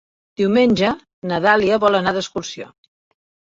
[0.39, 0.93] Diumenge
[1.33, 2.71] na Dàlia vol anar d'excursió.